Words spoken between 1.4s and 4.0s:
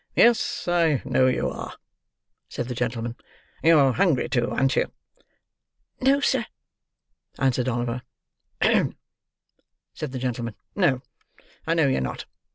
are," said the gentleman: "You're